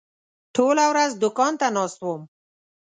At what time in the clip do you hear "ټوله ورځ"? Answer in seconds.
0.55-1.11